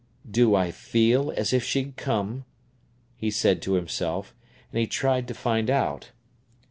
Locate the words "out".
5.69-6.09